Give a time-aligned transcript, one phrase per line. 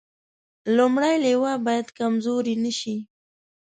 [0.75, 2.95] لومړنۍ لواء باید کمزورې نه شي.